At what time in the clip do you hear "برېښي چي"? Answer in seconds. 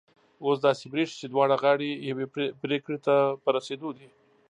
0.93-1.27